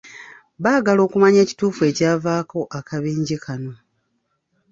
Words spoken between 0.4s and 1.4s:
Baagala okumanya